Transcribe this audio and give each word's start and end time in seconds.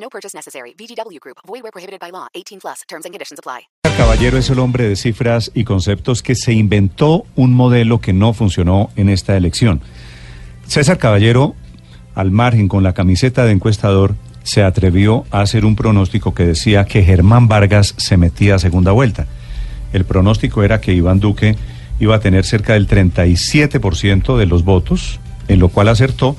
No 0.00 0.08
purchase 0.08 0.36
necessary. 0.36 0.74
VGW 0.78 1.18
Group. 1.20 1.38
Void 1.46 1.62
where 1.62 1.72
prohibited 1.72 2.00
by 2.00 2.10
law. 2.10 2.28
18 2.34 2.60
plus. 2.60 2.82
Terms 2.88 3.04
and 3.04 3.12
conditions 3.12 3.38
apply. 3.38 3.68
Caballero 3.96 4.38
es 4.38 4.48
el 4.48 4.60
hombre 4.60 4.88
de 4.88 4.96
cifras 4.96 5.50
y 5.54 5.64
conceptos 5.64 6.22
que 6.22 6.34
se 6.34 6.52
inventó 6.52 7.26
un 7.34 7.52
modelo 7.52 8.00
que 8.00 8.12
no 8.12 8.32
funcionó 8.32 8.90
en 8.96 9.08
esta 9.08 9.36
elección. 9.36 9.80
César 10.66 10.98
Caballero, 10.98 11.56
al 12.14 12.30
margen 12.30 12.68
con 12.68 12.84
la 12.84 12.94
camiseta 12.94 13.44
de 13.44 13.52
encuestador, 13.52 14.14
se 14.44 14.62
atrevió 14.62 15.24
a 15.30 15.40
hacer 15.40 15.64
un 15.64 15.76
pronóstico 15.76 16.32
que 16.32 16.46
decía 16.46 16.84
que 16.84 17.02
Germán 17.02 17.48
Vargas 17.48 17.94
se 17.96 18.16
metía 18.16 18.54
a 18.54 18.58
segunda 18.58 18.92
vuelta. 18.92 19.26
El 19.92 20.04
pronóstico 20.04 20.62
era 20.62 20.80
que 20.80 20.92
Iván 20.92 21.20
Duque 21.20 21.56
iba 21.98 22.14
a 22.14 22.20
tener 22.20 22.44
cerca 22.44 22.74
del 22.74 22.86
37% 22.86 24.36
de 24.36 24.46
los 24.46 24.64
votos, 24.64 25.18
en 25.48 25.58
lo 25.58 25.68
cual 25.68 25.88
acertó, 25.88 26.36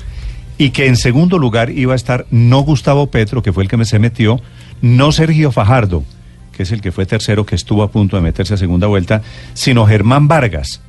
y 0.60 0.72
que 0.72 0.88
en 0.88 0.98
segundo 0.98 1.40
lugar 1.40 1.72
iba 1.72 1.94
a 1.94 1.96
estar 1.96 2.28
no 2.32 2.60
Gustavo 2.60 3.08
Petro, 3.08 3.42
que 3.42 3.54
fue 3.54 3.64
el 3.64 3.70
que 3.70 3.78
me 3.78 3.86
se 3.86 3.98
metió, 3.98 4.42
no 4.82 5.14
Sergio 5.14 5.54
Fajardo, 5.54 6.04
que 6.52 6.64
es 6.64 6.74
el 6.74 6.82
que 6.82 6.92
fue 6.92 7.06
tercero, 7.06 7.46
que 7.46 7.56
estuvo 7.56 7.82
a 7.82 7.90
punto 7.90 8.18
de 8.18 8.22
meterse 8.22 8.54
a 8.54 8.58
segunda 8.58 8.86
vuelta, 8.86 9.22
sino 9.54 9.88
Germán 9.88 10.28
Vargas. 10.28 10.82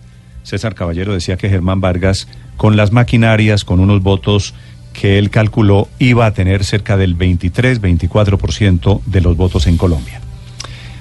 César 0.43 0.75
Caballero 0.75 1.15
decía 1.15 1.37
que 1.37 1.49
Germán 1.49 1.81
Vargas, 1.81 2.27
con 2.57 2.77
las 2.77 2.91
maquinarias, 2.91 3.65
con 3.65 3.79
unos 3.79 4.03
votos 4.03 4.55
que 4.93 5.19
él 5.19 5.31
calculó, 5.31 5.89
iba 6.01 6.27
a 6.27 6.35
tener 6.35 6.65
cerca 6.65 6.97
del 6.97 7.17
23-24% 7.17 9.03
de 9.07 9.21
los 9.21 9.37
votos 9.37 9.69
en 9.69 9.77
Colombia. 9.77 10.21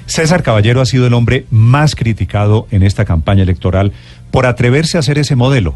César 0.05 0.43
Caballero 0.43 0.81
ha 0.81 0.85
sido 0.85 1.07
el 1.07 1.15
hombre 1.15 1.47
más 1.49 1.95
criticado 1.95 2.67
en 2.69 2.83
esta 2.83 3.03
campaña 3.03 3.41
electoral 3.41 3.93
por 4.29 4.45
atreverse 4.45 4.97
a 4.97 4.99
hacer 4.99 5.17
ese 5.17 5.35
modelo. 5.35 5.75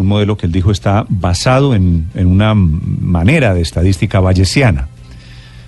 Un 0.00 0.06
modelo 0.06 0.38
que 0.38 0.46
él 0.46 0.52
dijo 0.52 0.70
está 0.70 1.04
basado 1.10 1.74
en, 1.74 2.08
en 2.14 2.26
una 2.26 2.54
manera 2.54 3.52
de 3.52 3.60
estadística 3.60 4.18
bayesiana. 4.18 4.88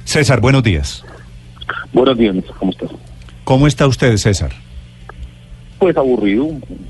César, 0.04 0.40
buenos 0.40 0.62
días. 0.62 1.04
Buenos 1.92 2.16
días, 2.16 2.36
¿cómo 2.58 2.72
estás? 2.72 2.90
¿Cómo 3.44 3.66
está 3.66 3.86
usted, 3.86 4.16
César? 4.16 4.50
Pues 5.78 5.94
aburrido, 5.98 6.48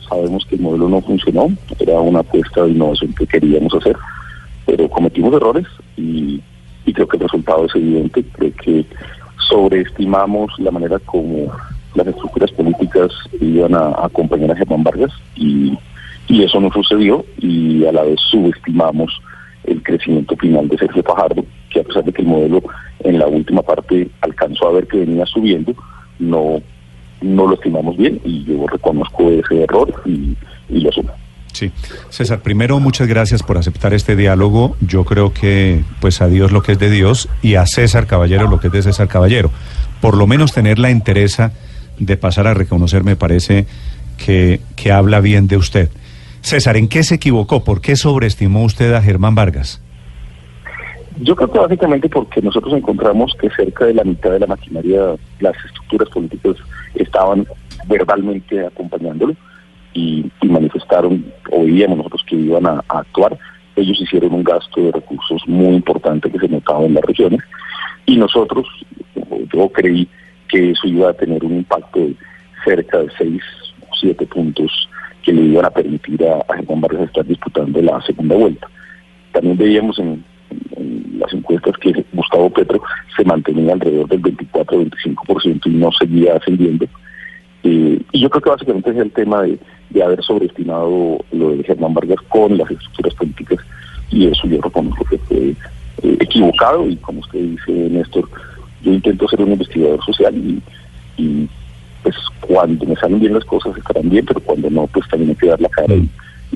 sabemos 0.09 0.47
que 0.47 0.55
el 0.55 0.61
modelo 0.61 0.89
no 0.89 1.01
funcionó, 1.01 1.49
era 1.81 1.99
una 1.99 2.21
apuesta 2.21 2.62
de 2.62 2.71
innovación 2.71 3.12
que 3.12 3.27
queríamos 3.27 3.75
hacer, 3.75 3.97
pero 4.65 4.89
cometimos 4.89 5.34
errores 5.34 5.67
y, 5.97 6.41
y 6.87 6.93
creo 6.93 7.09
que 7.09 7.17
el 7.17 7.25
resultado 7.25 7.67
es 7.67 7.75
evidente, 7.75 8.23
creo 8.34 8.53
que 8.55 8.87
sobreestimamos 9.49 10.53
la 10.59 10.71
manera 10.71 11.01
como 11.01 11.51
las 11.97 12.06
estructuras 12.06 12.53
políticas 12.53 13.11
iban 13.41 13.75
a 13.75 13.89
acompañar 14.05 14.53
a 14.53 14.56
Germán 14.56 14.84
Vargas 14.84 15.11
y, 15.34 15.77
y 16.28 16.45
eso 16.45 16.61
no 16.61 16.70
sucedió 16.73 17.25
y 17.39 17.84
a 17.84 17.92
la 17.92 18.03
vez 18.03 18.20
subestimamos 18.31 19.20
el 19.65 19.83
crecimiento 19.83 20.37
final 20.37 20.69
de 20.69 20.78
Sergio 20.78 21.03
Fajardo, 21.03 21.45
que 21.70 21.81
a 21.81 21.84
pesar 21.84 22.05
de 22.05 22.12
que 22.12 22.23
el 22.23 22.28
modelo 22.28 22.62
en 23.01 23.19
la 23.19 23.27
última 23.27 23.62
parte 23.62 24.09
alcanzó 24.20 24.69
a 24.69 24.73
ver 24.73 24.87
que 24.87 24.98
venía 24.98 25.27
subiendo, 25.27 25.75
no, 26.19 26.61
no 27.20 27.47
lo 27.47 27.55
estimamos 27.55 27.97
bien 27.97 28.20
y 28.25 28.45
yo 28.45 28.67
reconozco 28.67 29.31
ese 29.31 29.62
error 29.62 30.03
y, 30.05 30.37
y 30.69 30.81
lo 30.81 30.91
asumo. 30.91 31.12
Sí, 31.53 31.71
César, 32.09 32.41
primero 32.41 32.81
muchas 32.81 33.06
gracias 33.06 33.43
por 33.43 33.59
aceptar 33.59 33.93
este 33.93 34.16
diálogo. 34.16 34.75
Yo 34.81 35.04
creo 35.04 35.34
que 35.34 35.84
pues 36.00 36.22
a 36.22 36.28
Dios 36.28 36.50
lo 36.50 36.62
que 36.62 36.72
es 36.72 36.78
de 36.78 36.91
Dios 36.91 37.28
y 37.43 37.56
a 37.56 37.66
César 37.66 38.06
Caballero 38.06 38.49
lo 38.49 38.59
que 38.59 38.69
es 38.69 38.72
de 38.72 38.83
César 38.83 39.06
Caballero. 39.09 39.50
Por 40.00 40.16
lo 40.16 40.27
menos 40.27 40.53
tener 40.53 40.78
la 40.78 40.91
interesa 40.91 41.53
de 41.99 42.16
pasar 42.16 42.47
a 42.47 42.54
reconocer 42.54 43.04
me 43.04 43.16
parece 43.16 43.66
que, 44.16 44.60
que 44.77 44.93
habla 44.93 45.21
bien 45.21 45.47
de 45.47 45.59
usted. 45.59 45.91
César, 46.42 46.76
¿en 46.76 46.88
qué 46.88 47.03
se 47.04 47.14
equivocó? 47.14 47.64
¿Por 47.64 47.80
qué 47.80 47.97
sobreestimó 47.97 48.64
usted 48.64 48.92
a 48.94 49.00
Germán 49.00 49.34
Vargas? 49.34 49.80
Yo 51.20 51.36
creo 51.36 51.50
que 51.53 51.58
básicamente 51.58 52.08
porque 52.08 52.42
nosotros 52.42 52.75
encontramos 52.75 53.32
que 53.41 53.48
cerca 53.50 53.86
de 53.86 53.94
la 53.94 54.03
mitad 54.03 54.32
de 54.32 54.41
la 54.41 54.47
maquinaria, 54.47 55.14
las 55.41 55.54
estructuras 55.64 56.08
políticas 56.08 56.56
estaban 56.94 57.47
verbalmente 57.86 58.66
acompañándolo 58.66 59.34
y, 59.94 60.30
manifestaron, 60.42 61.25
o 61.50 61.64
veíamos 61.64 61.98
nosotros 61.98 62.22
que 62.26 62.36
iban 62.36 62.66
a, 62.66 62.82
a, 62.88 62.98
actuar. 62.98 63.38
Ellos 63.76 64.00
hicieron 64.00 64.34
un 64.34 64.42
gasto 64.42 64.82
de 64.82 64.92
recursos 64.92 65.42
muy 65.47 65.76
importante 65.76 66.30
que 66.30 66.38
se 66.38 66.48
notaba 66.48 66.84
en 66.84 66.94
las 66.94 67.04
regiones 67.04 67.41
y 68.04 68.16
nosotros, 68.16 68.66
yo 69.54 69.69
creí 69.69 70.09
que 70.48 70.72
eso 70.72 70.88
iba 70.88 71.10
a 71.10 71.14
tener 71.14 71.44
un 71.44 71.59
impacto 71.59 72.00
de 72.00 72.16
cerca 72.64 72.98
de 72.98 73.09
seis 73.16 73.42
o 73.88 73.94
siete 73.94 74.26
puntos 74.26 74.88
que 75.22 75.33
le 75.33 75.43
iban 75.43 75.65
a 75.65 75.71
permitir 75.71 76.25
a, 76.25 76.44
Germán 76.55 76.81
Vargas 76.81 77.03
estar 77.03 77.25
disputando 77.25 77.81
la 77.81 78.00
segunda 78.03 78.37
vuelta. 78.37 78.69
También 79.33 79.56
veíamos 79.56 79.99
en, 79.99 80.25
las 81.16 81.33
encuestas 81.33 81.77
que 81.78 82.05
Gustavo 82.12 82.50
Petro 82.50 82.83
se 83.16 83.25
mantenía 83.25 83.72
alrededor 83.72 84.09
del 84.09 84.22
24-25% 84.22 85.66
y 85.66 85.71
no 85.71 85.91
seguía 85.93 86.37
ascendiendo. 86.37 86.87
Eh, 87.62 88.00
y 88.12 88.21
yo 88.21 88.28
creo 88.28 88.43
que 88.43 88.50
básicamente 88.50 88.91
es 88.91 88.97
el 88.97 89.12
tema 89.12 89.43
de, 89.43 89.59
haber 90.03 90.22
sobreestimado 90.22 91.19
lo 91.33 91.50
de 91.50 91.62
Germán 91.65 91.94
Vargas 91.94 92.19
con 92.28 92.56
las 92.56 92.71
estructuras 92.71 93.15
políticas 93.15 93.59
y 94.10 94.27
eso 94.27 94.49
yo 94.49 94.60
reconozco 94.60 95.04
que 95.04 95.19
fue 95.19 95.54
eh, 96.03 96.16
equivocado 96.21 96.89
y 96.89 96.97
como 96.97 97.21
usted 97.21 97.39
dice, 97.39 97.72
Néstor, 97.72 98.28
yo 98.83 98.93
intento 98.93 99.28
ser 99.28 99.43
un 99.43 99.53
investigador 99.53 100.03
social 100.04 100.34
y 100.34 101.49
pues 102.03 102.17
cuando 102.41 102.85
me 102.87 102.97
salen 102.97 103.21
bien 103.21 103.35
las 103.35 103.45
cosas 103.45 103.77
estarán 103.77 104.09
bien, 104.11 104.25
pero 104.27 104.41
cuando 104.41 104.69
no, 104.71 104.87
pues 104.89 105.09
también 105.09 105.31
hay 105.31 105.37
que 105.37 105.47
dar 105.47 105.61
la 105.61 105.69
cara 105.69 105.95
y, 105.95 106.09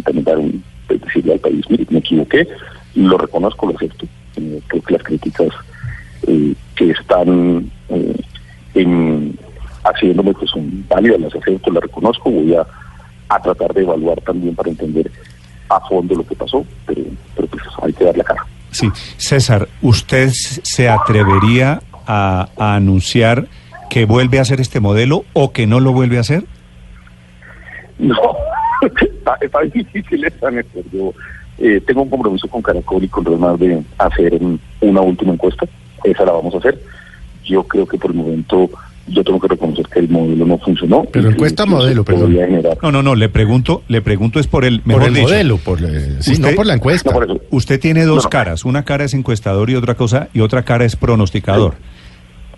también 0.03 0.25
dar 0.25 0.39
un, 0.39 0.63
pues, 0.87 1.01
decirle 1.01 1.35
al 1.35 1.41
país, 1.41 1.65
mire, 1.71 1.87
me 1.91 1.99
equivoqué, 1.99 2.47
lo 2.95 3.17
reconozco, 3.17 3.67
lo 3.67 3.77
acepto. 3.77 4.07
Eh, 4.37 4.61
creo 4.67 4.83
que 4.83 4.93
las 4.93 5.03
críticas 5.03 5.49
eh, 6.27 6.55
que 6.75 6.91
están 6.91 7.71
eh, 7.89 8.17
en, 8.75 9.39
haciéndome 9.85 10.33
pues 10.35 10.51
son 10.51 10.85
válidas, 10.89 11.21
las 11.21 11.35
acepto, 11.35 11.71
las 11.71 11.83
reconozco, 11.83 12.31
voy 12.31 12.55
a, 12.55 12.67
a 13.29 13.41
tratar 13.41 13.73
de 13.73 13.83
evaluar 13.83 14.21
también 14.21 14.55
para 14.55 14.71
entender 14.71 15.11
a 15.69 15.81
fondo 15.81 16.15
lo 16.15 16.27
que 16.27 16.35
pasó, 16.35 16.65
pero, 16.87 17.03
pero 17.35 17.49
pues 17.49 17.63
hay 17.83 17.93
que 17.93 18.05
dar 18.05 18.17
la 18.17 18.25
cara. 18.25 18.45
Sí, 18.71 18.91
César, 19.17 19.69
¿usted 19.81 20.29
se 20.31 20.89
atrevería 20.89 21.81
a, 22.07 22.49
a 22.57 22.75
anunciar 22.75 23.49
que 23.89 24.05
vuelve 24.05 24.39
a 24.39 24.43
hacer 24.43 24.61
este 24.61 24.81
modelo 24.81 25.25
o 25.33 25.53
que 25.53 25.67
no 25.67 25.81
lo 25.81 25.93
vuelve 25.93 26.19
a 26.19 26.21
hacer? 26.21 26.45
No, 27.99 28.17
está, 29.01 29.39
está 29.41 29.61
difícil 29.63 30.21
Néstor. 30.21 30.85
Yo 30.93 31.15
eh, 31.59 31.81
tengo 31.87 32.03
un 32.03 32.11
compromiso 32.11 32.49
con 32.49 32.63
Caracol 32.63 33.05
y 33.05 33.09
con 33.09 33.25
Ronald 33.25 33.59
de 33.59 33.83
hacer 33.99 34.39
una 34.81 35.01
última 35.01 35.33
encuesta. 35.33 35.67
Esa 36.05 36.25
la 36.25 36.33
vamos 36.33 36.55
a 36.55 36.59
hacer. 36.59 36.81
Yo 37.45 37.63
creo 37.63 37.87
que 37.87 37.97
por 37.97 38.11
el 38.11 38.17
momento 38.17 38.71
yo 39.09 39.23
tengo 39.23 39.39
que 39.39 39.49
reconocer 39.49 39.87
que 39.87 40.01
el 40.01 40.09
modelo 40.09 40.45
no 40.45 40.59
funcionó. 40.59 41.05
Pero 41.13 41.31
encuesta 41.31 41.65
modelo, 41.65 42.05
perdón. 42.05 42.33
Generar... 42.33 42.77
No, 42.83 42.91
no, 42.91 43.03
no, 43.03 43.15
le 43.15 43.29
pregunto, 43.29 43.83
le 43.89 44.03
pregunto 44.03 44.41
es 44.41 44.47
por 44.47 44.65
el 44.65 44.83
mejor 44.85 45.03
por 45.03 45.09
el 45.09 45.15
dicho, 45.15 45.29
modelo, 45.29 45.57
por, 45.59 45.79
sí, 45.79 46.33
usted, 46.33 46.51
no 46.51 46.57
por 46.57 46.67
la 46.67 46.75
encuesta. 46.75 47.11
No, 47.11 47.19
por 47.19 47.41
usted 47.51 47.81
tiene 47.81 48.05
dos 48.05 48.17
no, 48.17 48.23
no. 48.25 48.31
caras, 48.31 48.65
una 48.65 48.85
cara 48.85 49.05
es 49.05 49.15
encuestador 49.15 49.71
y 49.71 49.77
otra 49.77 49.95
cosa 49.95 50.29
y 50.35 50.41
otra 50.41 50.65
cara 50.65 50.85
es 50.85 50.97
pronosticador. 50.97 51.75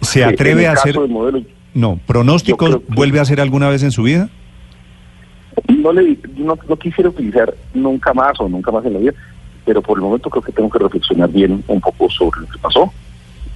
¿Se 0.00 0.24
atreve 0.24 0.66
a 0.66 0.72
hacer 0.72 0.98
modelo, 1.08 1.42
No, 1.74 1.98
pronósticos 2.06 2.80
vuelve 2.88 3.18
a 3.18 3.22
hacer 3.22 3.40
alguna 3.40 3.68
vez 3.68 3.82
en 3.82 3.90
su 3.90 4.02
vida? 4.02 4.28
no 5.66 5.92
le 5.92 6.16
no, 6.36 6.56
no 6.68 6.76
quisiera 6.76 7.10
utilizar 7.10 7.52
nunca 7.74 8.14
más 8.14 8.38
o 8.40 8.48
nunca 8.48 8.70
más 8.70 8.84
en 8.84 8.92
la 8.94 8.98
vida, 9.00 9.12
pero 9.64 9.82
por 9.82 9.98
el 9.98 10.04
momento 10.04 10.30
creo 10.30 10.42
que 10.42 10.52
tengo 10.52 10.70
que 10.70 10.78
reflexionar 10.78 11.30
bien 11.30 11.62
un 11.66 11.80
poco 11.80 12.08
sobre 12.10 12.40
lo 12.40 12.46
que 12.46 12.58
pasó 12.58 12.92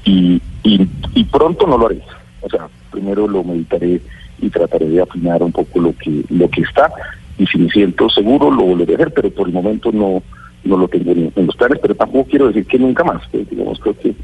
y, 0.04 0.40
y, 0.64 0.88
y 1.14 1.24
pronto 1.24 1.66
no 1.66 1.78
lo 1.78 1.86
haré. 1.86 2.00
O 2.40 2.48
sea, 2.48 2.68
primero 2.90 3.28
lo 3.28 3.44
meditaré 3.44 4.00
y 4.40 4.50
trataré 4.50 4.88
de 4.88 5.00
afinar 5.00 5.42
un 5.42 5.52
poco 5.52 5.80
lo 5.80 5.96
que 5.96 6.24
lo 6.30 6.50
que 6.50 6.62
está 6.62 6.90
y 7.38 7.46
si 7.46 7.58
me 7.58 7.70
siento 7.70 8.08
seguro 8.08 8.50
lo 8.50 8.62
volveré 8.64 8.94
a 8.94 8.96
hacer, 8.96 9.14
pero 9.14 9.30
por 9.30 9.46
el 9.46 9.54
momento 9.54 9.92
no 9.92 10.22
no 10.64 10.76
lo 10.76 10.88
tengo 10.88 11.12
en, 11.12 11.32
en 11.34 11.46
los 11.46 11.56
planes, 11.56 11.78
pero 11.80 11.94
tampoco 11.94 12.28
quiero 12.30 12.48
decir 12.48 12.66
que 12.66 12.78
nunca 12.78 13.04
más. 13.04 13.22
pues, 13.30 13.48
digamos, 13.50 13.78
creo 13.80 13.98
que 13.98 14.14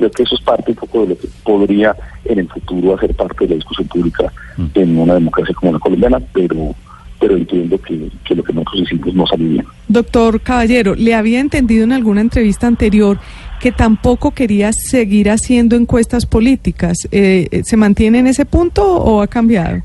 creo 0.00 0.10
que 0.10 0.22
eso 0.22 0.34
es 0.34 0.40
parte 0.40 0.70
un 0.70 0.76
poco 0.76 1.02
de 1.02 1.08
lo 1.10 1.18
que 1.18 1.28
podría 1.44 1.94
en 2.24 2.38
el 2.38 2.48
futuro 2.48 2.94
hacer 2.94 3.14
parte 3.14 3.44
de 3.44 3.50
la 3.50 3.54
discusión 3.56 3.86
pública 3.88 4.32
en 4.74 4.98
una 4.98 5.14
democracia 5.14 5.54
como 5.54 5.72
la 5.72 5.78
colombiana, 5.78 6.20
pero 6.32 6.74
pero 7.18 7.36
entiendo 7.36 7.76
que, 7.76 8.10
que 8.24 8.34
lo 8.34 8.42
que 8.42 8.54
nosotros 8.54 8.80
hicimos 8.80 9.14
no 9.14 9.26
salió 9.26 9.46
bien. 9.46 9.66
Doctor 9.88 10.40
Caballero, 10.40 10.94
le 10.94 11.14
había 11.14 11.38
entendido 11.40 11.84
en 11.84 11.92
alguna 11.92 12.22
entrevista 12.22 12.66
anterior 12.66 13.18
que 13.60 13.72
tampoco 13.72 14.30
quería 14.30 14.72
seguir 14.72 15.28
haciendo 15.28 15.76
encuestas 15.76 16.24
políticas. 16.24 16.96
Eh, 17.12 17.60
¿Se 17.64 17.76
mantiene 17.76 18.20
en 18.20 18.26
ese 18.26 18.46
punto 18.46 18.82
o 18.82 19.20
ha 19.20 19.26
cambiado? 19.26 19.82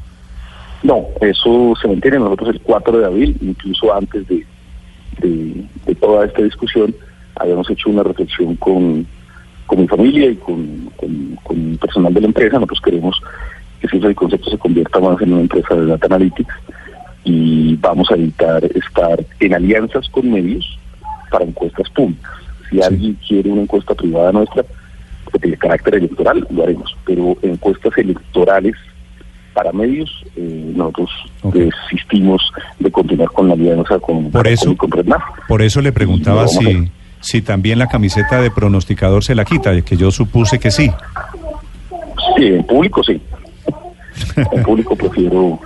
No, 0.81 1.07
eso 1.19 1.73
se 1.81 1.89
mantiene 1.89 2.19
nosotros 2.19 2.55
el 2.55 2.61
4 2.61 2.99
de 2.99 3.05
abril, 3.05 3.37
incluso 3.41 3.93
antes 3.93 4.25
de, 4.29 4.45
de, 5.19 5.95
toda 5.95 6.25
esta 6.25 6.41
discusión, 6.41 6.95
habíamos 7.35 7.69
hecho 7.69 7.89
una 7.89 8.03
reflexión 8.03 8.55
con, 8.55 9.05
con 9.65 9.81
mi 9.81 9.87
familia 9.87 10.29
y 10.29 10.35
con, 10.35 10.89
con, 11.43 11.77
personal 11.77 12.13
de 12.13 12.21
la 12.21 12.27
empresa. 12.27 12.55
Nosotros 12.55 12.81
queremos 12.81 13.21
que 13.81 13.87
si 13.87 13.97
el 13.97 14.15
concepto 14.15 14.49
se 14.49 14.57
convierta 14.57 14.99
más 14.99 15.21
en 15.21 15.33
una 15.33 15.41
empresa 15.41 15.75
de 15.75 15.85
data 15.85 16.07
analytics 16.07 16.53
y 17.23 17.75
vamos 17.77 18.09
a 18.11 18.15
evitar 18.15 18.63
estar 18.65 19.23
en 19.39 19.53
alianzas 19.53 20.07
con 20.09 20.31
medios 20.31 20.77
para 21.31 21.45
encuestas 21.45 21.89
públicas. 21.89 22.31
Si 22.69 22.81
alguien 22.81 23.17
quiere 23.27 23.49
una 23.49 23.63
encuesta 23.63 23.93
privada 23.93 24.31
nuestra, 24.31 24.63
que 25.31 25.39
tiene 25.39 25.57
carácter 25.57 25.95
electoral, 25.95 26.47
lo 26.49 26.63
haremos, 26.63 26.95
pero 27.05 27.35
encuestas 27.41 27.97
electorales 27.97 28.75
para 29.53 29.71
medios, 29.71 30.23
eh, 30.35 30.73
nosotros 30.75 31.09
desistimos 31.53 32.41
de 32.79 32.91
continuar 32.91 33.29
con 33.29 33.47
la 33.47 33.53
alianza 33.53 33.97
con 33.99 34.29
por 34.29 34.47
eso, 34.47 34.75
con, 34.75 34.89
Por 35.47 35.61
eso 35.61 35.81
le 35.81 35.93
preguntaba 35.93 36.47
si, 36.47 36.89
si 37.25 37.41
también 37.41 37.79
la 37.79 37.87
camiseta 37.87 38.39
de 38.39 38.51
pronosticador 38.51 39.23
se 39.23 39.33
la 39.33 39.45
quita, 39.45 39.81
que 39.81 39.97
yo 39.97 40.11
supuse 40.11 40.59
que 40.59 40.69
sí. 40.69 40.91
Sí, 42.37 42.45
en 42.45 42.63
público 42.63 43.03
sí. 43.03 43.19
en 44.35 44.63
público 44.63 44.95
prefiero, 44.95 45.59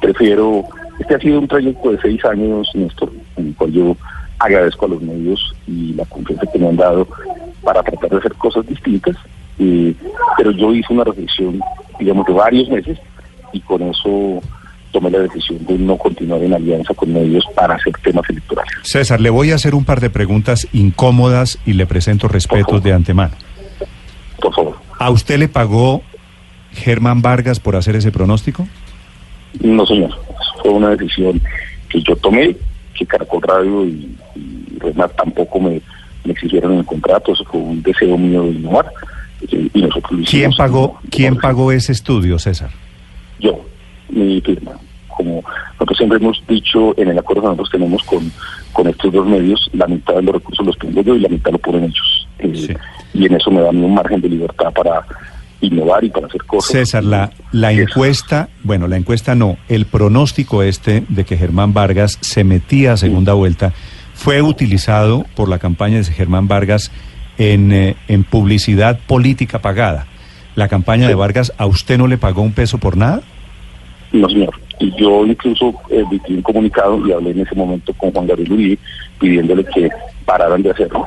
prefiero, 0.00 0.64
este 0.98 1.14
ha 1.14 1.20
sido 1.20 1.38
un 1.38 1.46
trayecto 1.46 1.92
de 1.92 2.00
seis 2.00 2.24
años, 2.24 2.68
Néstor, 2.74 3.12
en 3.36 3.46
el 3.46 3.54
cual 3.54 3.70
yo 3.70 3.96
agradezco 4.40 4.86
a 4.86 4.88
los 4.88 5.02
medios 5.02 5.54
y 5.68 5.92
la 5.92 6.04
confianza 6.06 6.50
que 6.52 6.58
me 6.58 6.68
han 6.68 6.76
dado 6.76 7.06
para 7.62 7.84
tratar 7.84 8.10
de 8.10 8.16
hacer 8.16 8.34
cosas 8.34 8.66
distintas, 8.66 9.16
eh, 9.60 9.94
pero 10.36 10.50
yo 10.50 10.74
hice 10.74 10.92
una 10.92 11.04
reflexión, 11.04 11.60
digamos, 12.00 12.26
de 12.26 12.32
varios 12.32 12.68
meses 12.68 12.98
y 13.52 13.60
con 13.60 13.82
eso 13.82 14.42
tomé 14.94 15.10
la 15.10 15.18
decisión 15.18 15.58
de 15.66 15.76
no 15.76 15.96
continuar 15.96 16.40
en 16.40 16.54
alianza 16.54 16.94
con 16.94 17.12
medios 17.12 17.44
para 17.56 17.74
hacer 17.74 17.92
temas 18.00 18.24
electorales. 18.30 18.72
César, 18.82 19.20
le 19.20 19.28
voy 19.28 19.50
a 19.50 19.56
hacer 19.56 19.74
un 19.74 19.84
par 19.84 20.00
de 20.00 20.08
preguntas 20.08 20.68
incómodas 20.72 21.58
y 21.66 21.72
le 21.72 21.84
presento 21.84 22.28
respetos 22.28 22.80
de 22.80 22.92
antemano. 22.92 23.32
Por 24.40 24.54
favor. 24.54 24.76
¿A 25.00 25.10
usted 25.10 25.40
le 25.40 25.48
pagó 25.48 26.02
Germán 26.72 27.22
Vargas 27.22 27.58
por 27.58 27.74
hacer 27.74 27.96
ese 27.96 28.12
pronóstico? 28.12 28.68
No, 29.60 29.84
señor. 29.84 30.10
Fue 30.62 30.70
una 30.70 30.90
decisión 30.90 31.42
que 31.88 32.00
yo 32.00 32.14
tomé, 32.14 32.56
que 32.96 33.04
Caracol 33.04 33.42
Radio 33.42 33.84
y, 33.84 34.16
y 34.36 34.78
tampoco 35.16 35.58
me, 35.58 35.82
exigieron 36.24 36.74
en 36.74 36.78
el 36.78 36.84
contrato. 36.86 37.32
Eso 37.32 37.44
fue 37.50 37.60
un 37.60 37.82
deseo 37.82 38.16
mío 38.16 38.44
de 38.44 38.50
innovar. 38.50 38.92
Eh, 39.50 39.68
y 39.74 39.82
nosotros 39.82 40.20
¿Quién 40.30 40.52
pagó, 40.56 41.00
¿quién 41.10 41.34
pagó 41.34 41.72
ese 41.72 41.90
estudio, 41.90 42.38
César? 42.38 42.70
yo, 43.40 43.60
mi 44.08 44.40
firma. 44.40 44.78
Como 45.16 45.42
nosotros 45.72 45.96
siempre 45.96 46.18
hemos 46.18 46.42
dicho, 46.46 46.96
en 46.98 47.08
el 47.08 47.18
acuerdo 47.18 47.42
que 47.42 47.48
nosotros 47.48 47.70
tenemos 47.70 48.02
con, 48.04 48.30
con 48.72 48.88
estos 48.88 49.12
dos 49.12 49.26
medios, 49.26 49.70
la 49.72 49.86
mitad 49.86 50.14
de 50.14 50.22
los 50.22 50.34
recursos 50.34 50.66
los 50.66 50.78
tengo 50.78 51.02
yo 51.02 51.14
y 51.14 51.20
la 51.20 51.28
mitad 51.28 51.52
lo 51.52 51.58
ponen 51.58 51.84
ellos. 51.84 52.28
Eh, 52.38 52.76
y 53.14 53.26
en 53.26 53.34
eso 53.34 53.50
me 53.50 53.60
dan 53.60 53.76
un 53.76 53.94
margen 53.94 54.20
de 54.20 54.28
libertad 54.28 54.72
para 54.72 55.06
innovar 55.60 56.04
y 56.04 56.10
para 56.10 56.26
hacer 56.26 56.42
cosas. 56.44 56.72
César, 56.72 57.04
la, 57.04 57.30
la 57.52 57.72
encuesta, 57.72 58.48
bueno, 58.62 58.88
la 58.88 58.96
encuesta 58.96 59.34
no, 59.34 59.56
el 59.68 59.86
pronóstico 59.86 60.62
este 60.62 61.04
de 61.08 61.24
que 61.24 61.36
Germán 61.36 61.72
Vargas 61.72 62.18
se 62.20 62.44
metía 62.44 62.92
a 62.92 62.96
segunda 62.96 63.32
vuelta 63.32 63.72
fue 64.14 64.42
utilizado 64.42 65.24
por 65.34 65.48
la 65.48 65.58
campaña 65.58 65.98
de 65.98 66.04
Germán 66.04 66.48
Vargas 66.48 66.90
en, 67.38 67.72
eh, 67.72 67.96
en 68.08 68.24
publicidad 68.24 68.98
política 69.06 69.60
pagada 69.60 70.06
la 70.54 70.68
campaña 70.68 71.08
de 71.08 71.14
Vargas, 71.14 71.52
¿a 71.58 71.66
usted 71.66 71.98
no 71.98 72.06
le 72.06 72.18
pagó 72.18 72.42
un 72.42 72.52
peso 72.52 72.78
por 72.78 72.96
nada? 72.96 73.22
No, 74.14 74.28
señor. 74.28 74.54
Y 74.78 74.92
yo 74.96 75.26
incluso 75.26 75.74
eh, 75.90 76.04
un 76.28 76.42
comunicado 76.42 77.04
y 77.04 77.10
hablé 77.10 77.32
en 77.32 77.40
ese 77.40 77.54
momento 77.56 77.92
con 77.94 78.12
Juan 78.12 78.28
Gabriel 78.28 78.52
Uribe 78.52 78.78
pidiéndole 79.18 79.64
que 79.64 79.90
pararan 80.24 80.62
de 80.62 80.70
hacerlo. 80.70 81.04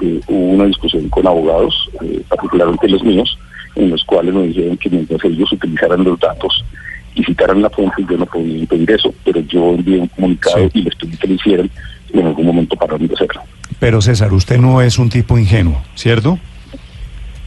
Eh, 0.00 0.18
hubo 0.26 0.54
una 0.54 0.64
discusión 0.64 1.08
con 1.10 1.26
abogados, 1.26 1.90
eh, 2.02 2.22
particularmente 2.28 2.88
los 2.88 3.04
míos, 3.04 3.38
en 3.76 3.90
los 3.90 4.02
cuales 4.04 4.32
me 4.32 4.46
dijeron 4.46 4.78
que 4.78 4.88
mientras 4.88 5.22
ellos 5.24 5.52
utilizaran 5.52 6.02
los 6.04 6.18
datos 6.18 6.64
y 7.14 7.22
citaran 7.22 7.60
la 7.60 7.68
fuente, 7.68 8.02
yo 8.08 8.16
no 8.16 8.24
podía 8.24 8.58
impedir 8.58 8.90
eso, 8.90 9.12
pero 9.24 9.40
yo 9.40 9.74
envié 9.74 9.98
un 9.98 10.08
comunicado 10.08 10.70
y 10.72 10.82
les 10.82 10.94
pedí 10.94 11.16
que 11.18 11.28
lo 11.28 11.34
hicieran 11.34 11.70
y 12.14 12.18
en 12.18 12.26
algún 12.28 12.46
momento 12.46 12.76
pararon 12.76 13.06
de 13.06 13.14
hacerlo. 13.14 13.42
Pero 13.78 14.00
César, 14.00 14.32
usted 14.32 14.56
no 14.56 14.80
es 14.80 14.98
un 14.98 15.10
tipo 15.10 15.36
ingenuo, 15.36 15.82
¿cierto? 15.94 16.38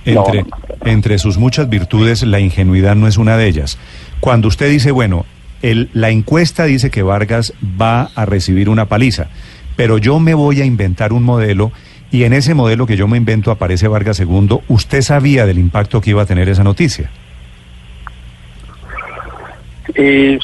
Entre, 0.06 0.46
entre 0.86 1.18
sus 1.18 1.38
muchas 1.38 1.68
virtudes, 1.70 2.24
la 2.24 2.40
ingenuidad 2.40 2.96
no 2.96 3.08
es 3.08 3.18
una 3.18 3.38
de 3.38 3.48
ellas. 3.48 3.78
Cuando 4.20 4.48
usted 4.48 4.70
dice, 4.70 4.92
bueno, 4.92 5.26
el, 5.62 5.90
la 5.94 6.12
encuesta 6.12 6.66
dice 6.66 6.92
que 6.92 7.04
Vargas 7.04 7.54
va 7.80 8.12
a 8.16 8.26
recibir 8.26 8.70
una 8.70 8.86
paliza, 8.86 9.28
pero 9.76 9.98
yo 9.98 10.20
me 10.20 10.34
voy 10.34 10.62
a 10.62 10.66
inventar 10.66 11.12
un 11.12 11.24
modelo 11.24 11.72
y 12.12 12.24
en 12.24 12.34
ese 12.34 12.54
modelo 12.54 12.86
que 12.86 12.98
yo 12.98 13.08
me 13.08 13.18
invento 13.18 13.52
aparece 13.52 13.88
Vargas 13.88 14.20
II, 14.20 14.60
¿usted 14.70 15.02
sabía 15.02 15.46
del 15.46 15.58
impacto 15.58 16.00
que 16.00 16.12
iba 16.12 16.22
a 16.22 16.26
tener 16.26 16.48
esa 16.48 16.64
noticia? 16.64 17.10
Eh, 19.96 20.38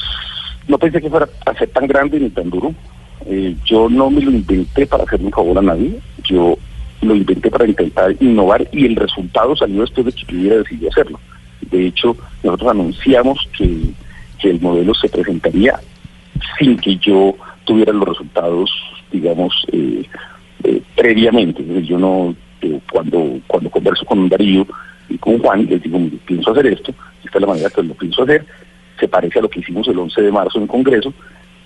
no 0.68 0.78
pensé 0.78 1.00
que 1.00 1.08
fuera 1.08 1.28
a 1.46 1.54
ser 1.54 1.68
tan 1.70 1.86
grande 1.86 2.18
ni 2.18 2.30
tan 2.30 2.50
duro. 2.50 2.74
Eh, 3.26 3.54
yo 3.64 3.88
no 3.88 4.10
me 4.10 4.20
lo 4.20 4.30
inventé 4.30 4.86
para 4.86 5.04
hacer 5.04 5.20
un 5.20 5.30
favor 5.30 5.58
a 5.58 5.62
nadie. 5.62 5.98
Yo 6.24 6.58
lo 7.02 7.14
inventé 7.14 7.50
para 7.50 7.66
intentar 7.66 8.14
innovar 8.20 8.66
y 8.72 8.86
el 8.86 8.96
resultado 8.96 9.56
salió 9.56 9.82
después 9.82 10.06
de 10.06 10.12
que 10.12 10.32
yo 10.32 10.38
hubiera 10.38 10.56
decidido 10.58 10.90
hacerlo. 10.90 11.20
De 11.70 11.86
hecho, 11.86 12.16
nosotros 12.42 12.70
anunciamos 12.70 13.48
que, 13.56 13.92
el 14.42 14.60
modelo 14.60 14.92
se 14.92 15.08
presentaría 15.08 15.78
sin 16.58 16.76
que 16.76 16.96
yo 16.96 17.36
tuviera 17.64 17.92
los 17.92 18.08
resultados, 18.08 18.72
digamos, 19.12 19.64
eh, 19.70 20.02
eh, 20.64 20.82
previamente. 20.96 21.62
Yo 21.84 21.96
no, 21.96 22.34
eh, 22.60 22.80
cuando, 22.90 23.38
cuando 23.46 23.70
converso 23.70 24.04
con 24.04 24.28
Darío 24.28 24.66
y 25.08 25.16
con 25.18 25.38
Juan, 25.38 25.66
les 25.66 25.80
digo, 25.80 26.00
pienso 26.26 26.50
hacer 26.50 26.66
esto, 26.66 26.92
esta 27.24 27.38
es 27.38 27.40
la 27.40 27.46
manera 27.46 27.70
que 27.70 27.84
lo 27.84 27.94
pienso 27.94 28.24
hacer, 28.24 28.44
se 28.98 29.06
parece 29.06 29.38
a 29.38 29.42
lo 29.42 29.48
que 29.48 29.60
hicimos 29.60 29.86
el 29.86 29.98
11 30.00 30.22
de 30.22 30.32
marzo 30.32 30.58
en 30.58 30.66
Congreso, 30.66 31.14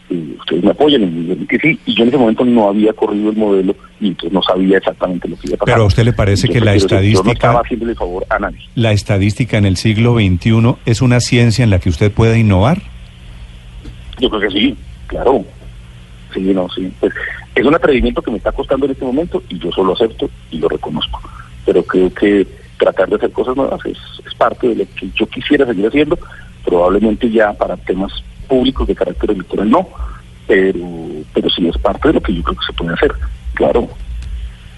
ustedes 0.08 0.62
me 0.62 0.70
apoyan 0.70 1.03
y 1.03 1.47
que 1.47 1.58
sí, 1.58 1.79
y 1.85 1.94
yo 1.94 2.05
en 2.05 2.08
ese 2.08 2.19
momento 2.19 2.44
no 2.44 2.69
había 2.69 2.93
corrido 2.93 3.31
el 3.31 3.37
modelo 3.37 3.75
y 4.00 4.08
entonces 4.08 4.32
no 4.32 4.43
sabía 4.43 4.79
exactamente 4.79 5.29
lo 5.29 5.37
que 5.37 5.49
iba 5.49 5.56
a 5.56 5.58
pasar. 5.58 5.75
Pero 5.75 5.85
a 5.85 5.87
usted 5.87 6.05
le 6.05 6.12
parece 6.12 6.49
que 6.49 6.61
la 6.61 6.75
estadística... 6.75 7.23
Yo 7.23 7.25
no 7.25 7.32
estaba 7.32 7.61
haciéndole 7.61 7.94
favor 7.94 8.26
a 8.31 8.38
nadie. 8.38 8.61
¿La 8.75 8.93
estadística 8.93 9.58
en 9.58 9.67
el 9.67 9.76
siglo 9.76 10.14
XXI 10.14 10.76
es 10.85 11.02
una 11.02 11.21
ciencia 11.21 11.64
en 11.64 11.71
la 11.71 11.81
que 11.81 11.88
usted 11.88 12.12
puede 12.12 12.38
innovar? 12.38 12.83
Yo 14.21 14.31
creo 14.31 14.42
que 14.42 14.50
sí, 14.50 14.76
claro. 15.09 15.45
Sí, 16.33 16.40
no, 16.40 16.69
sí. 16.69 16.92
Pues, 17.00 17.12
es 17.54 17.64
un 17.64 17.75
atrevimiento 17.75 18.23
que 18.23 18.31
me 18.31 18.37
está 18.37 18.52
costando 18.52 18.87
en 18.87 18.92
este 18.92 19.04
momento 19.04 19.42
y 19.49 19.59
yo 19.59 19.73
solo 19.73 19.95
acepto 19.95 20.31
y 20.50 20.59
lo 20.59 20.69
reconozco. 20.69 21.21
Pero 21.64 21.83
creo 21.83 22.12
que 22.14 22.47
tratar 22.78 23.09
de 23.09 23.16
hacer 23.16 23.33
cosas 23.33 23.57
nuevas 23.57 23.85
es, 23.87 23.99
es 24.25 24.35
parte 24.35 24.69
de 24.69 24.75
lo 24.76 24.85
que 24.95 25.09
yo 25.14 25.26
quisiera 25.26 25.66
seguir 25.66 25.87
haciendo, 25.87 26.19
probablemente 26.64 27.31
ya 27.31 27.52
para 27.54 27.76
temas 27.76 28.12
públicos 28.47 28.87
de 28.87 28.95
carácter 28.95 29.31
electoral 29.31 29.71
no, 29.71 29.88
pero, 30.47 30.81
pero 31.35 31.50
sí 31.50 31.67
es 31.67 31.79
parte 31.79 32.09
de 32.09 32.15
lo 32.15 32.21
que 32.21 32.35
yo 32.35 32.43
creo 32.43 32.57
que 32.57 32.67
se 32.67 32.73
puede 32.73 32.95
hacer, 32.95 33.12
claro. 33.55 33.88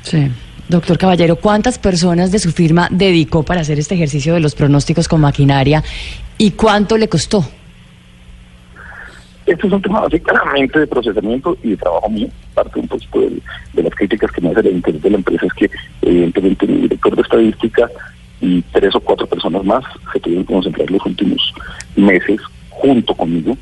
Sí. 0.03 0.31
Doctor 0.69 0.99
Caballero, 0.99 1.37
¿cuántas 1.37 1.79
personas 1.79 2.31
de 2.31 2.39
su 2.39 2.53
firma 2.53 2.89
dedicó 2.91 3.43
para 3.43 3.63
hacer 3.63 3.79
este 3.79 3.95
ejercicio 3.95 4.35
de 4.35 4.41
los 4.41 4.55
pronósticos 4.55 5.09
con 5.09 5.23
maquinaria 5.23 5.83
y 6.37 6.51
cuánto 6.51 6.99
le 6.99 7.09
costó? 7.09 7.43
Este 9.47 9.67
es 9.67 9.73
un 9.73 9.81
tema 9.81 10.03
básicamente 10.03 10.81
de 10.81 10.87
procesamiento 10.87 11.57
y 11.63 11.71
de 11.71 11.77
trabajo 11.79 12.11
mío. 12.11 12.29
Parte 12.53 12.81
un 12.81 12.87
de, 12.87 13.43
de, 13.73 13.83
las 13.83 13.95
críticas 13.95 14.31
que 14.31 14.43
me 14.43 14.51
hace 14.51 14.61
el 14.61 14.77
interés 14.77 15.01
de 15.01 15.09
la 15.11 15.17
empresa 15.17 15.47
es 15.47 15.53
que 15.55 15.71
evidentemente 16.03 16.67
mi 16.67 16.83
director 16.83 17.17
de 17.17 17.23
estadística 17.23 17.91
y 18.43 18.61
tres 18.61 18.95
o 18.95 19.01
cuatro 19.01 19.27
personas 19.27 19.65
más 19.65 19.85
se 20.13 20.21
tuvieron 20.21 20.45
que 20.45 20.53
concentrar 20.53 20.91
los 20.91 21.05
últimos 21.07 21.55
meses 21.97 22.43
junto 22.81 23.15
conmigo 23.15 23.57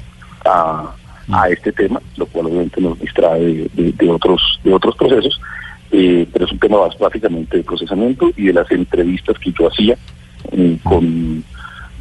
a, 0.44 0.94
a 1.32 1.48
este 1.48 1.72
tema, 1.72 2.00
lo 2.16 2.26
cual 2.26 2.46
obviamente 2.46 2.80
nos 2.80 2.98
distrae 3.00 3.68
de, 3.74 4.10
otros 4.10 4.60
de 4.62 4.72
otros 4.72 4.96
procesos, 4.96 5.40
eh, 5.90 6.26
pero 6.32 6.44
es 6.44 6.52
un 6.52 6.58
tema 6.58 6.78
básicamente 6.98 7.56
de 7.56 7.64
procesamiento 7.64 8.30
y 8.36 8.46
de 8.46 8.52
las 8.52 8.70
entrevistas 8.70 9.38
que 9.38 9.52
yo 9.52 9.68
hacía 9.68 9.96
eh, 10.52 10.78
con, 10.82 11.44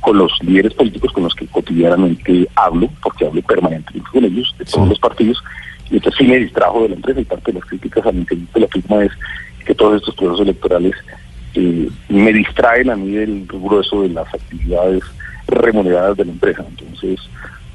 con 0.01 0.17
los 0.17 0.31
líderes 0.43 0.73
políticos 0.73 1.11
con 1.13 1.23
los 1.23 1.33
que 1.33 1.47
cotidianamente 1.47 2.47
hablo, 2.55 2.89
porque 3.01 3.25
hablo 3.25 3.41
permanentemente 3.41 4.09
con 4.11 4.25
ellos, 4.25 4.53
de 4.57 4.65
todos 4.65 4.89
los 4.89 4.99
partidos, 4.99 5.43
y 5.89 5.95
entonces 5.95 6.19
sí 6.19 6.27
me 6.27 6.37
distrajo 6.37 6.83
de 6.83 6.89
la 6.89 6.95
empresa 6.95 7.21
y 7.21 7.25
parte 7.25 7.51
de 7.51 7.59
las 7.59 7.69
críticas 7.69 8.05
al 8.05 8.15
interior 8.15 8.47
de 8.53 8.59
la 8.61 8.67
firma 8.67 9.03
es 9.03 9.11
que 9.65 9.75
todos 9.75 9.95
estos 9.95 10.15
procesos 10.15 10.41
electorales 10.41 10.93
eh, 11.55 11.89
me 12.09 12.33
distraen 12.33 12.89
a 12.89 12.95
mí 12.95 13.11
del 13.11 13.45
grueso 13.47 14.01
de 14.01 14.09
las 14.09 14.31
actividades 14.33 15.03
remuneradas 15.47 16.17
de 16.17 16.25
la 16.25 16.31
empresa. 16.31 16.65
Entonces, 16.67 17.19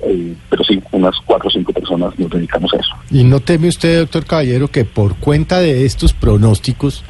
eh, 0.02 0.34
pero 0.48 0.64
sí, 0.64 0.82
unas 0.92 1.14
cuatro 1.26 1.48
o 1.48 1.50
cinco 1.50 1.72
personas 1.72 2.18
nos 2.18 2.30
dedicamos 2.30 2.72
a 2.74 2.76
eso. 2.78 2.92
¿Y 3.10 3.24
no 3.24 3.40
teme 3.40 3.68
usted, 3.68 4.00
doctor 4.00 4.24
Caballero, 4.24 4.68
que 4.68 4.84
por 4.84 5.16
cuenta 5.16 5.60
de 5.60 5.84
estos 5.84 6.12
pronósticos 6.12 7.04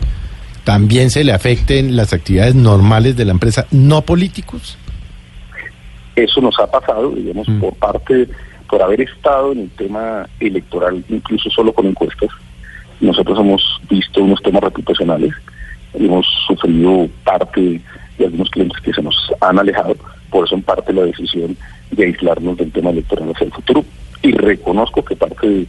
también 0.64 1.10
se 1.10 1.24
le 1.24 1.32
afecten 1.32 1.96
las 1.96 2.12
actividades 2.12 2.54
normales 2.54 3.16
de 3.16 3.24
la 3.24 3.32
empresa, 3.32 3.66
no 3.70 4.02
políticos? 4.02 4.76
Eso 6.16 6.40
nos 6.40 6.58
ha 6.58 6.70
pasado, 6.70 7.10
digamos, 7.12 7.48
Mm. 7.48 7.60
por 7.60 7.74
parte, 7.76 8.28
por 8.68 8.82
haber 8.82 9.00
estado 9.00 9.52
en 9.52 9.60
el 9.60 9.70
tema 9.70 10.28
electoral, 10.38 11.02
incluso 11.08 11.48
solo 11.50 11.72
con 11.72 11.86
encuestas. 11.86 12.28
Nosotros 13.00 13.38
hemos 13.38 13.62
visto 13.88 14.22
unos 14.22 14.42
temas 14.42 14.62
reputacionales, 14.62 15.32
hemos 15.94 16.26
sufrido 16.46 17.08
parte 17.24 17.80
de 18.18 18.24
algunos 18.24 18.50
clientes 18.50 18.78
que 18.82 18.92
se 18.92 19.02
nos 19.02 19.14
han 19.40 19.58
alejado, 19.58 19.96
por 20.30 20.46
eso 20.46 20.54
en 20.54 20.62
parte 20.62 20.92
la 20.92 21.02
decisión 21.02 21.56
de 21.90 22.04
aislarnos 22.04 22.56
del 22.56 22.72
tema 22.72 22.90
electoral 22.90 23.30
hacia 23.30 23.46
el 23.46 23.52
futuro. 23.52 23.84
Y 24.22 24.32
reconozco 24.32 25.04
que 25.04 25.16
parte 25.16 25.48
de, 25.48 25.66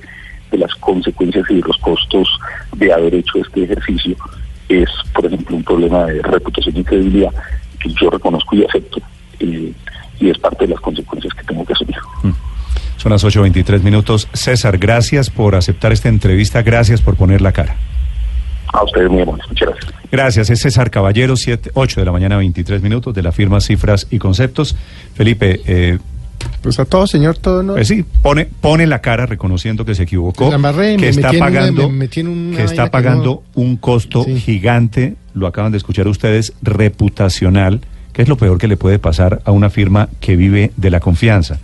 de 0.51 0.57
las 0.57 0.73
consecuencias 0.75 1.45
y 1.49 1.55
de 1.55 1.61
los 1.61 1.77
costos 1.77 2.27
de 2.75 2.91
haber 2.93 3.15
hecho 3.15 3.39
este 3.39 3.63
ejercicio 3.63 4.15
es, 4.69 4.89
por 5.13 5.25
ejemplo, 5.25 5.55
un 5.55 5.63
problema 5.63 6.05
de 6.05 6.21
reputación 6.21 6.77
y 6.77 6.83
credibilidad 6.83 7.31
que 7.79 7.89
yo 7.93 8.09
reconozco 8.09 8.55
y 8.55 8.65
acepto. 8.65 8.99
eh, 9.39 9.73
y 10.19 10.29
es 10.29 10.37
parte 10.37 10.65
de 10.65 10.73
las 10.73 10.79
consecuencias 10.79 11.33
que 11.33 11.43
tengo 11.43 11.65
que 11.65 11.73
asumir. 11.73 11.95
Son 12.97 13.11
las 13.11 13.25
8.23 13.25 13.81
minutos. 13.81 14.27
César, 14.31 14.77
gracias 14.77 15.31
por 15.31 15.55
aceptar 15.55 15.91
esta 15.91 16.09
entrevista, 16.09 16.61
gracias 16.61 17.01
por 17.01 17.15
poner 17.15 17.41
la 17.41 17.51
cara. 17.51 17.75
A 18.71 18.83
ustedes 18.83 19.09
muy 19.09 19.23
amables, 19.23 19.47
muchas 19.49 19.69
gracias. 19.69 19.90
Gracias, 20.11 20.49
es 20.49 20.59
César 20.59 20.91
Caballero, 20.91 21.35
7, 21.37 21.71
8 21.73 22.01
de 22.01 22.05
la 22.05 22.11
mañana, 22.11 22.37
23 22.37 22.81
minutos, 22.81 23.13
de 23.13 23.21
la 23.23 23.31
firma 23.31 23.61
Cifras 23.61 24.07
y 24.11 24.17
Conceptos. 24.19 24.75
Felipe, 25.15 25.61
eh, 25.65 25.99
Pues 26.61 26.79
a 26.79 26.85
todo, 26.85 27.07
señor, 27.07 27.37
todo 27.37 27.63
no. 27.63 27.73
pues 27.73 27.87
sí, 27.87 28.03
pone, 28.21 28.45
pone 28.45 28.87
la 28.87 28.99
cara 28.99 29.25
reconociendo 29.25 29.85
que 29.85 29.95
se 29.95 30.03
equivocó, 30.03 30.49
La 30.49 30.55
embarré, 30.55 30.95
que 30.97 31.03
me 31.03 31.07
está 31.09 31.29
una- 31.29 31.39
pagando, 31.39 31.89
me 31.89 32.09
que 32.09 32.63
está 32.63 32.85
que 32.85 32.89
pagando 32.91 33.43
un 33.55 33.77
costo 33.77 34.23
Sí. 34.25 34.39
gigante, 34.39 35.15
lo 35.33 35.47
acaban 35.47 35.71
de 35.71 35.77
escuchar 35.77 36.07
ustedes, 36.07 36.53
reputacional, 36.61 37.81
que 38.11 38.21
es 38.23 38.27
lo 38.27 38.35
peor 38.37 38.57
que 38.57 38.67
le 38.67 38.75
puede 38.75 38.99
pasar 38.99 39.41
a 39.45 39.51
una 39.51 39.69
firma 39.69 40.09
que 40.19 40.35
vive 40.35 40.71
de 40.75 40.89
la 40.89 40.99
confianza. 40.99 41.59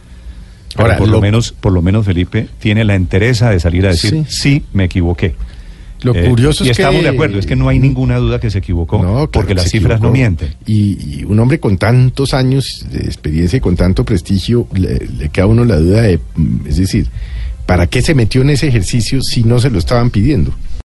Pero 0.73 0.83
Ahora, 0.85 0.97
por 0.97 1.07
lo, 1.07 1.15
lo- 1.15 1.21
menos, 1.21 1.51
por 1.51 1.73
lo 1.73 1.81
menos 1.81 2.05
Felipe 2.05 2.47
tiene 2.59 2.83
la 2.85 2.95
entereza 2.95 3.49
de 3.49 3.59
salir 3.59 3.85
a 3.85 3.89
decir, 3.89 4.11
Sí. 4.11 4.25
sí, 4.29 4.63
me 4.73 4.85
equivoqué. 4.85 5.35
Lo 6.01 6.15
Eh, 6.15 6.29
curioso 6.29 6.63
y 6.63 6.69
es 6.69 6.77
que... 6.77 6.83
estamos 6.83 7.03
de 7.03 7.09
acuerdo, 7.09 7.39
es 7.39 7.45
que 7.45 7.55
no 7.55 7.69
hay 7.69 7.79
ninguna 7.79 8.17
duda 8.17 8.39
que 8.39 8.49
se 8.49 8.59
equivocó, 8.59 8.97
No, 8.97 9.11
claro 9.11 9.31
porque 9.31 9.49
que 9.49 9.55
las 9.55 9.69
cifras 9.69 9.99
no 9.99 10.11
mienten. 10.11 10.53
Y, 10.65 11.19
y 11.19 11.23
un 11.25 11.39
hombre 11.39 11.59
con 11.59 11.77
tantos 11.77 12.33
años 12.33 12.85
de 12.91 12.99
experiencia 12.99 13.57
y 13.57 13.59
con 13.59 13.75
tanto 13.75 14.03
prestigio, 14.05 14.67
le, 14.73 15.07
le 15.17 15.29
queda 15.29 15.45
a 15.45 15.47
uno 15.47 15.65
la 15.65 15.77
duda 15.77 16.01
de, 16.01 16.19
mm, 16.35 16.67
es 16.67 16.77
decir, 16.77 17.07
¿para 17.65 17.87
qué 17.87 18.01
se 18.01 18.13
metió 18.13 18.41
en 18.41 18.51
ese 18.51 18.67
ejercicio 18.67 19.21
si 19.21 19.43
no 19.43 19.59
se 19.59 19.69
lo 19.69 19.79
estaban 19.79 20.09
pidiendo? 20.09 20.53